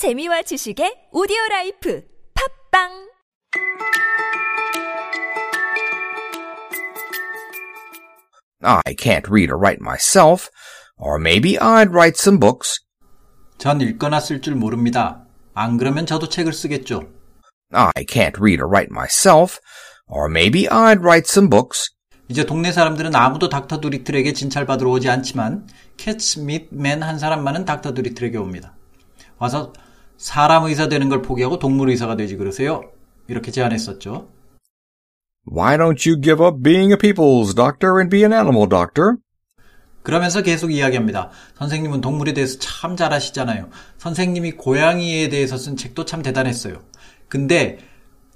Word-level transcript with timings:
재미와 0.00 0.40
지식의 0.40 1.12
오디오 1.12 1.36
라이프 1.50 2.02
팟빵 2.72 2.88
I 8.62 8.94
can't 8.96 9.28
read 9.28 9.52
or 9.52 9.60
write 9.60 9.82
myself, 9.82 10.48
or 10.96 11.20
maybe 11.20 11.58
I'd 11.58 11.92
write 11.92 12.16
some 12.16 12.40
books. 12.40 12.80
전 13.58 13.82
읽거나 13.82 14.20
쓸 14.20 14.40
줄 14.40 14.54
모릅니다. 14.54 15.26
안 15.52 15.76
그러면 15.76 16.06
저도 16.06 16.30
책을 16.30 16.54
쓰겠죠. 16.54 17.02
I 17.70 18.06
can't 18.08 18.40
read 18.40 18.62
or 18.62 18.70
write 18.72 18.88
myself, 18.90 19.60
or 20.06 20.30
maybe 20.30 20.66
I'd 20.66 21.02
write 21.02 21.28
some 21.28 21.50
books. 21.50 21.90
이제 22.28 22.46
동네 22.46 22.72
사람들은 22.72 23.14
아무도 23.14 23.50
닥터 23.50 23.82
두리틀에게 23.82 24.32
진찰받으러 24.32 24.92
오지 24.92 25.10
않지만 25.10 25.68
캣츠 25.98 26.38
및맨 26.38 27.02
한 27.02 27.18
사람만은 27.18 27.66
닥터 27.66 27.92
두리틀에게 27.92 28.38
옵니다. 28.38 28.74
와서 29.36 29.74
사람 30.20 30.64
의사 30.64 30.86
되는 30.86 31.08
걸 31.08 31.22
포기하고 31.22 31.58
동물 31.58 31.88
의사가 31.88 32.14
되지 32.14 32.36
그러세요? 32.36 32.82
이렇게 33.26 33.50
제안했었죠. 33.50 34.28
Why 35.50 35.78
don't 35.78 36.06
you 36.06 36.20
give 36.20 36.44
up 36.44 36.62
being 36.62 36.92
a 36.92 36.98
people's 36.98 37.56
doctor 37.56 37.96
and 37.98 38.10
be 38.10 38.20
an 38.20 38.34
animal 38.34 38.68
doctor? 38.68 39.14
그러면서 40.02 40.42
계속 40.42 40.72
이야기합니다. 40.72 41.30
선생님은 41.56 42.02
동물에 42.02 42.34
대해서 42.34 42.58
참 42.58 42.96
잘하시잖아요. 42.96 43.70
선생님이 43.96 44.52
고양이에 44.52 45.30
대해서 45.30 45.56
쓴 45.56 45.78
책도 45.78 46.04
참 46.04 46.20
대단했어요. 46.20 46.82
근데 47.28 47.78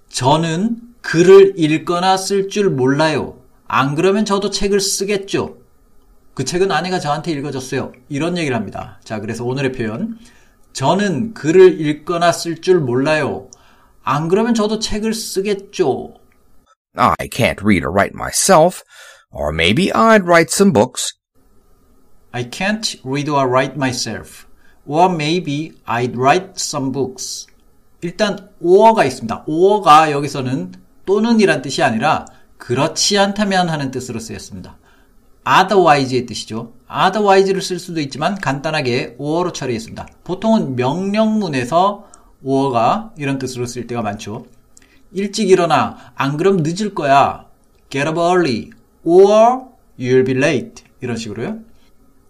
저는 0.09 0.78
글을 1.03 1.53
읽거나 1.59 2.16
쓸 2.16 2.48
줄 2.48 2.70
몰라요. 2.70 3.37
안 3.66 3.95
그러면 3.95 4.25
저도 4.25 4.48
책을 4.48 4.80
쓰겠죠. 4.80 5.59
그 6.33 6.47
책은 6.47 6.73
아내가 6.73 6.98
저한테 6.98 7.33
읽어줬어요. 7.33 7.92
이런 8.09 8.39
얘기를 8.39 8.56
합니다. 8.56 9.01
자, 9.05 9.20
그래서 9.20 9.45
오늘의 9.45 9.73
표현. 9.73 10.19
저는 10.74 11.34
글을 11.34 11.80
읽거나 11.80 12.33
쓸 12.33 12.60
줄 12.60 12.80
몰라요. 12.80 13.48
안 14.02 14.28
그러면 14.28 14.55
저도 14.55 14.80
책을 14.80 15.14
쓰겠죠. 15.14 16.14
I 16.97 17.28
can't 17.28 17.62
read 17.62 17.84
or 17.84 17.92
write 17.92 18.14
myself, 18.14 18.83
or 19.31 19.53
maybe 19.53 19.91
I'd 19.92 20.25
write 20.25 20.53
some 20.53 20.72
books. 20.72 21.14
I 22.33 22.50
can't 22.50 23.00
read 23.05 23.31
or 23.31 23.48
write 23.48 23.77
myself. 23.77 24.47
Or 24.86 25.08
maybe 25.08 25.72
I'd 25.86 26.16
write 26.16 26.55
some 26.56 26.92
books. 26.92 27.47
일단 28.03 28.50
or가 28.61 29.05
있습니다. 29.05 29.44
or가 29.47 30.11
여기서는 30.11 30.75
또는이란 31.06 31.62
뜻이 31.62 31.83
아니라 31.83 32.27
그렇지 32.59 33.16
않다면 33.19 33.69
하는 33.69 33.91
뜻으로 33.91 34.19
쓰였습니다. 34.19 34.77
Otherwise의 35.47 36.27
뜻이죠. 36.27 36.73
otherwise를 36.91 37.61
쓸 37.61 37.78
수도 37.78 38.00
있지만 38.00 38.37
간단하게 38.37 39.17
or로 39.19 39.53
처리했습니다. 39.53 40.06
보통은 40.25 40.77
명령문에서 40.77 42.09
or가 42.42 43.12
이런 43.17 43.39
뜻으로 43.39 43.67
쓸 43.67 43.87
때가 43.87 44.03
많죠. 44.03 44.47
일찍 45.12 45.50
일어나 45.50 45.97
안 46.15 46.37
그럼 46.37 46.59
늦을 46.59 46.95
거야. 46.95 47.47
get 47.91 48.09
up 48.09 48.19
early 48.19 48.70
or 49.05 49.67
you'll 49.98 50.27
be 50.27 50.34
late 50.34 50.84
이런 51.00 51.17
식으로요. 51.17 51.59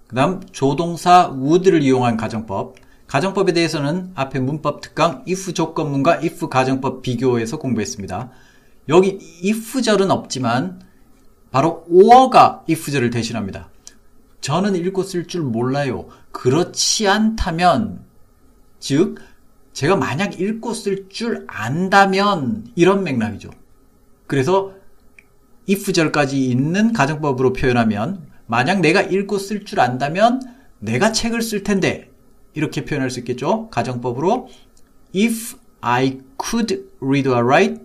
그 0.07 0.15
다음 0.15 0.41
조동사 0.53 1.33
would를 1.35 1.83
이용한 1.83 2.17
가정법 2.17 2.77
가정법에 3.07 3.53
대해서는 3.53 4.13
앞에 4.15 4.41
문법 4.41 4.81
특강 4.81 5.25
if 5.29 5.53
조건문과 5.53 6.19
if 6.19 6.49
가정법 6.49 7.03
비교해서 7.03 7.59
공부했습니다. 7.59 8.31
여기 8.89 9.19
if절은 9.45 10.11
없지만 10.11 10.81
바로 11.55 11.85
or가 11.89 12.65
if절을 12.69 13.11
대신합니다. 13.11 13.71
저는 14.41 14.75
읽고 14.75 15.05
쓸 15.05 15.29
줄 15.29 15.43
몰라요. 15.43 16.09
그렇지 16.33 17.07
않다면 17.07 18.05
즉 18.81 19.21
제가 19.73 19.95
만약 19.95 20.41
읽고 20.41 20.75
쓸 20.75 21.09
줄 21.09 21.45
안다면 21.47 22.73
이런 22.75 23.05
맥락이죠. 23.05 23.51
그래서 24.27 24.73
if절까지 25.69 26.45
있는 26.45 26.93
가정법으로 26.93 27.53
표현하면 27.53 28.27
만약 28.47 28.81
내가 28.81 29.03
읽고 29.03 29.39
쓸 29.39 29.65
줄 29.65 29.79
안다면 29.79 30.43
내가 30.81 31.13
책을 31.13 31.41
쓸 31.41 31.63
텐데 31.63 32.11
이렇게 32.55 32.85
표현할 32.85 33.11
수 33.11 33.21
있겠죠. 33.21 33.71
가정법으로 33.71 34.49
if 35.15 35.57
I 35.83 36.19
could 36.37 36.85
read 37.01 37.29
or 37.29 37.45
write, 37.45 37.81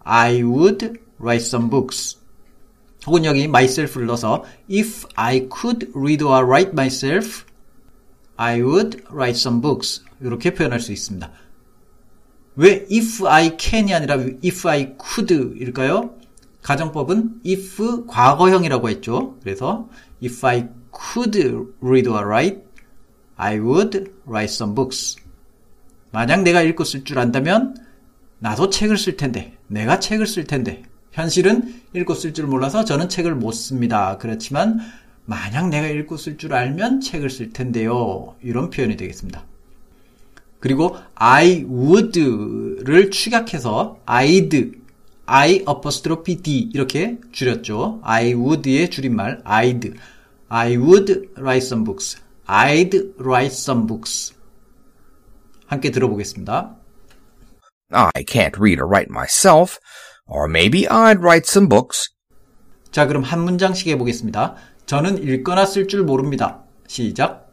I 0.00 0.42
would 0.42 0.98
write 1.20 1.46
some 1.46 1.70
books. 1.70 2.18
혹은 3.08 3.24
여기 3.24 3.44
myself를 3.44 4.06
넣어서 4.06 4.44
if 4.70 5.06
I 5.14 5.48
could 5.50 5.90
read 5.96 6.22
or 6.22 6.44
write 6.44 6.72
myself, 6.72 7.44
I 8.36 8.60
would 8.62 9.02
write 9.10 9.36
some 9.36 9.60
books. 9.60 10.02
이렇게 10.20 10.52
표현할 10.52 10.80
수 10.80 10.92
있습니다. 10.92 11.30
왜 12.56 12.86
if 12.92 13.26
I 13.26 13.56
can이 13.58 13.94
아니라 13.94 14.16
if 14.44 14.68
I 14.68 14.94
could일까요? 15.02 16.14
가정법은 16.62 17.40
if 17.46 18.06
과거형이라고 18.06 18.88
했죠. 18.90 19.38
그래서 19.42 19.88
if 20.22 20.44
I 20.46 20.68
could 20.92 21.38
read 21.82 22.08
or 22.08 22.26
write, 22.26 22.60
I 23.36 23.58
would 23.58 24.12
write 24.26 24.52
some 24.52 24.74
books. 24.74 25.16
만약 26.10 26.42
내가 26.42 26.62
읽고 26.62 26.84
쓸 26.84 27.04
줄 27.04 27.18
안다면 27.18 27.74
나도 28.40 28.70
책을 28.70 28.98
쓸 28.98 29.16
텐데, 29.16 29.56
내가 29.66 29.98
책을 29.98 30.26
쓸 30.26 30.44
텐데. 30.44 30.82
현실은 31.18 31.74
읽고 31.94 32.14
쓸 32.14 32.32
줄 32.32 32.46
몰라서 32.46 32.84
저는 32.84 33.08
책을 33.08 33.34
못 33.34 33.50
씁니다. 33.50 34.18
그렇지만 34.18 34.78
만약 35.24 35.68
내가 35.68 35.88
읽고 35.88 36.16
쓸 36.16 36.38
줄 36.38 36.54
알면 36.54 37.00
책을 37.00 37.28
쓸 37.28 37.52
텐데요. 37.52 38.36
이런 38.40 38.70
표현이 38.70 38.96
되겠습니다. 38.96 39.44
그리고 40.60 40.96
I 41.16 41.64
would를 41.64 43.10
축약해서 43.10 43.98
I'd, 44.06 44.78
I 45.26 45.64
apostrophe 45.68 46.40
D 46.40 46.70
이렇게 46.72 47.18
줄였죠. 47.32 47.98
I 48.04 48.34
would의 48.34 48.88
줄임말 48.88 49.42
I'd, 49.42 49.96
I 50.48 50.76
would 50.76 51.30
write 51.36 51.66
some 51.66 51.82
books. 51.82 52.16
I'd 52.46 53.14
write 53.18 53.54
some 53.54 53.88
books. 53.88 54.34
함께 55.66 55.90
들어보겠습니다. 55.90 56.76
I 57.90 58.24
can't 58.24 58.56
read 58.56 58.80
or 58.80 58.88
write 58.88 59.10
myself, 59.10 59.78
or 60.28 60.46
maybe 60.48 60.86
I'd 60.86 61.20
write 61.20 61.46
some 61.48 61.68
books. 61.68 62.10
자, 62.90 63.06
그럼 63.06 63.22
한 63.22 63.42
문장씩 63.42 63.88
해보겠습니다. 63.88 64.56
저는 64.86 65.22
읽거나 65.22 65.66
쓸 65.66 65.88
줄 65.88 66.04
모릅니다. 66.04 66.64
시작. 66.86 67.48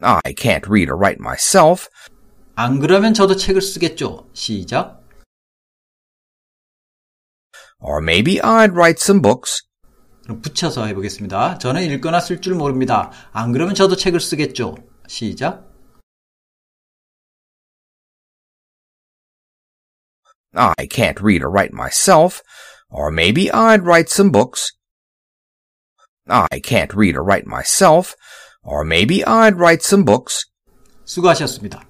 I 0.00 0.34
can't 0.36 0.68
read 0.68 0.88
or 0.90 0.96
write 0.96 1.18
myself, 1.20 1.88
안 2.54 2.78
그러면 2.78 3.14
저도 3.14 3.34
책을 3.36 3.60
쓰겠죠. 3.60 4.28
시작. 4.32 4.98
or 7.80 8.00
maybe 8.02 8.38
I'd 8.40 8.72
write 8.72 9.00
some 9.00 9.22
books. 9.22 9.62
그럼 10.24 10.42
붙여서 10.42 10.86
해보겠습니다. 10.86 11.58
저는 11.58 11.84
읽거나 11.84 12.20
쓸 12.20 12.40
줄 12.40 12.54
모릅니다. 12.54 13.10
안 13.32 13.52
그러면 13.52 13.74
저도 13.74 13.96
책을 13.96 14.20
쓰겠죠. 14.20 14.76
시작. 15.06 15.67
I 20.55 20.87
can't 20.89 21.19
read 21.21 21.43
or 21.43 21.49
write 21.49 21.73
myself, 21.73 22.41
or 22.89 23.11
maybe 23.11 23.51
I'd 23.51 23.83
write 23.83 24.09
some 24.09 24.29
books. 24.29 24.71
I 26.27 26.59
can't 26.63 26.93
read 26.93 27.15
or 27.15 27.23
write 27.23 27.45
myself, 27.45 28.15
or 28.63 28.85
maybe 28.85 29.25
I'd 29.25 29.57
write 29.57 29.81
some 29.81 30.03
books. 30.03 30.45
수고하셨습니다. 31.05 31.83